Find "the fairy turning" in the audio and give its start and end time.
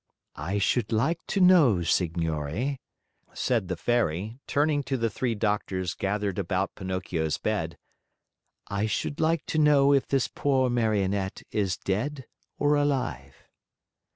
3.67-4.81